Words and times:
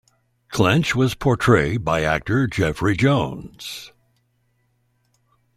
Clench 0.49 0.95
was 0.95 1.13
portrayed 1.13 1.85
by 1.85 2.01
actor 2.01 2.47
Jeffrey 2.47 2.97
Jones. 2.97 3.91